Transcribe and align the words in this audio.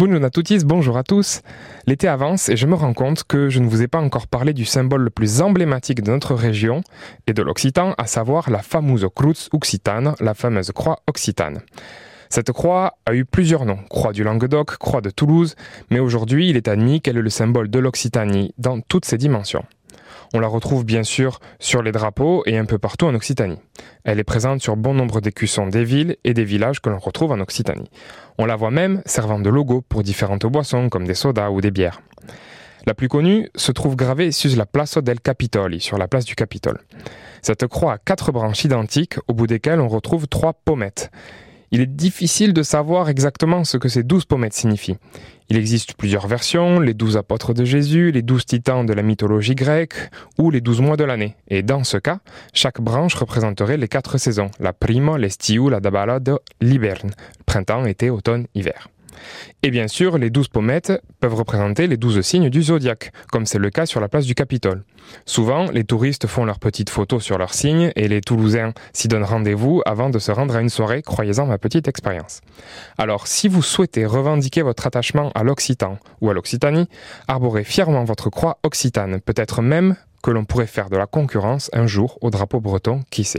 Bonjour 0.00 0.24
à 0.24 0.30
tous, 0.30 0.64
bonjour 0.64 0.96
à 0.96 1.02
tous. 1.02 1.42
L'été 1.86 2.08
avance 2.08 2.48
et 2.48 2.56
je 2.56 2.66
me 2.66 2.74
rends 2.74 2.94
compte 2.94 3.22
que 3.22 3.50
je 3.50 3.60
ne 3.60 3.68
vous 3.68 3.82
ai 3.82 3.86
pas 3.86 4.00
encore 4.00 4.28
parlé 4.28 4.54
du 4.54 4.64
symbole 4.64 5.02
le 5.02 5.10
plus 5.10 5.42
emblématique 5.42 6.02
de 6.02 6.10
notre 6.10 6.34
région 6.34 6.80
et 7.26 7.34
de 7.34 7.42
l'Occitan, 7.42 7.92
à 7.98 8.06
savoir 8.06 8.48
la 8.48 8.62
fameuse 8.62 9.06
Cruz 9.14 9.50
Occitane, 9.52 10.14
la 10.18 10.32
fameuse 10.32 10.72
croix 10.72 11.00
occitane. 11.06 11.60
Cette 12.30 12.50
croix 12.50 12.94
a 13.04 13.14
eu 13.14 13.26
plusieurs 13.26 13.66
noms, 13.66 13.80
croix 13.90 14.14
du 14.14 14.24
Languedoc, 14.24 14.78
croix 14.78 15.02
de 15.02 15.10
Toulouse, 15.10 15.54
mais 15.90 15.98
aujourd'hui 15.98 16.48
il 16.48 16.56
est 16.56 16.68
admis 16.68 17.02
qu'elle 17.02 17.18
est 17.18 17.22
le 17.22 17.28
symbole 17.28 17.68
de 17.68 17.78
l'Occitanie 17.78 18.54
dans 18.56 18.80
toutes 18.80 19.04
ses 19.04 19.18
dimensions. 19.18 19.66
On 20.32 20.38
la 20.38 20.46
retrouve 20.46 20.84
bien 20.84 21.02
sûr 21.02 21.40
sur 21.58 21.82
les 21.82 21.90
drapeaux 21.90 22.44
et 22.46 22.56
un 22.56 22.64
peu 22.64 22.78
partout 22.78 23.06
en 23.06 23.14
Occitanie. 23.14 23.58
Elle 24.04 24.20
est 24.20 24.24
présente 24.24 24.62
sur 24.62 24.76
bon 24.76 24.94
nombre 24.94 25.20
d'écussons 25.20 25.66
des 25.66 25.82
villes 25.82 26.16
et 26.22 26.34
des 26.34 26.44
villages 26.44 26.80
que 26.80 26.88
l'on 26.88 26.98
retrouve 26.98 27.32
en 27.32 27.40
Occitanie. 27.40 27.90
On 28.38 28.46
la 28.46 28.54
voit 28.54 28.70
même 28.70 29.02
servant 29.06 29.40
de 29.40 29.50
logo 29.50 29.80
pour 29.80 30.04
différentes 30.04 30.46
boissons 30.46 30.88
comme 30.88 31.06
des 31.06 31.14
sodas 31.14 31.50
ou 31.50 31.60
des 31.60 31.72
bières. 31.72 32.00
La 32.86 32.94
plus 32.94 33.08
connue 33.08 33.48
se 33.56 33.72
trouve 33.72 33.96
gravée 33.96 34.30
sur 34.30 34.56
la 34.56 34.66
Plaza 34.66 35.00
del 35.00 35.20
Capitoli, 35.20 35.80
sur 35.80 35.98
la 35.98 36.08
place 36.08 36.24
du 36.24 36.34
Capitole. 36.34 36.80
Cette 37.42 37.66
croix 37.66 37.94
a 37.94 37.98
quatre 37.98 38.32
branches 38.32 38.64
identiques 38.64 39.16
au 39.26 39.34
bout 39.34 39.46
desquelles 39.46 39.80
on 39.80 39.88
retrouve 39.88 40.28
trois 40.28 40.52
pommettes. 40.52 41.10
Il 41.72 41.80
est 41.80 41.86
difficile 41.86 42.52
de 42.52 42.64
savoir 42.64 43.08
exactement 43.08 43.62
ce 43.62 43.76
que 43.76 43.88
ces 43.88 44.02
douze 44.02 44.24
pommettes 44.24 44.54
signifient. 44.54 44.96
Il 45.50 45.56
existe 45.56 45.94
plusieurs 45.94 46.26
versions, 46.26 46.80
les 46.80 46.94
douze 46.94 47.16
apôtres 47.16 47.54
de 47.54 47.64
Jésus, 47.64 48.10
les 48.10 48.22
douze 48.22 48.44
titans 48.44 48.84
de 48.84 48.92
la 48.92 49.02
mythologie 49.02 49.54
grecque, 49.54 50.10
ou 50.38 50.50
les 50.50 50.60
douze 50.60 50.80
mois 50.80 50.96
de 50.96 51.04
l'année. 51.04 51.36
Et 51.48 51.62
dans 51.62 51.84
ce 51.84 51.96
cas, 51.96 52.18
chaque 52.52 52.80
branche 52.80 53.14
représenterait 53.14 53.76
les 53.76 53.88
quatre 53.88 54.18
saisons, 54.18 54.50
la 54.58 54.72
primo, 54.72 55.16
l'estiu, 55.16 55.70
la 55.70 55.78
dabala 55.78 56.18
de 56.18 56.38
l'hiberne, 56.60 57.12
printemps, 57.46 57.84
été, 57.84 58.10
automne, 58.10 58.46
hiver. 58.54 58.88
Et 59.62 59.70
bien 59.70 59.88
sûr, 59.88 60.18
les 60.18 60.30
douze 60.30 60.48
pommettes 60.48 60.92
peuvent 61.20 61.34
représenter 61.34 61.86
les 61.86 61.96
douze 61.96 62.20
signes 62.22 62.50
du 62.50 62.62
zodiaque, 62.62 63.12
comme 63.30 63.46
c'est 63.46 63.58
le 63.58 63.70
cas 63.70 63.86
sur 63.86 64.00
la 64.00 64.08
place 64.08 64.26
du 64.26 64.34
Capitole. 64.34 64.84
Souvent, 65.26 65.70
les 65.70 65.84
touristes 65.84 66.26
font 66.26 66.44
leurs 66.44 66.58
petites 66.58 66.90
photos 66.90 67.22
sur 67.22 67.38
leurs 67.38 67.54
signes 67.54 67.92
et 67.96 68.08
les 68.08 68.20
Toulousains 68.20 68.72
s'y 68.92 69.08
donnent 69.08 69.24
rendez-vous 69.24 69.82
avant 69.86 70.10
de 70.10 70.18
se 70.18 70.30
rendre 70.30 70.56
à 70.56 70.60
une 70.60 70.68
soirée, 70.68 71.02
croyez-en 71.02 71.46
ma 71.46 71.58
petite 71.58 71.88
expérience. 71.88 72.40
Alors, 72.98 73.26
si 73.26 73.48
vous 73.48 73.62
souhaitez 73.62 74.06
revendiquer 74.06 74.62
votre 74.62 74.86
attachement 74.86 75.30
à 75.34 75.42
l'Occitan 75.42 75.98
ou 76.20 76.30
à 76.30 76.34
l'Occitanie, 76.34 76.88
arborez 77.28 77.64
fièrement 77.64 78.04
votre 78.04 78.30
croix 78.30 78.58
occitane, 78.62 79.20
peut-être 79.20 79.62
même 79.62 79.96
que 80.22 80.30
l'on 80.30 80.44
pourrait 80.44 80.66
faire 80.66 80.90
de 80.90 80.96
la 80.96 81.06
concurrence 81.06 81.70
un 81.72 81.86
jour 81.86 82.18
au 82.20 82.30
drapeau 82.30 82.60
breton, 82.60 83.00
qui 83.10 83.24
sait. 83.24 83.38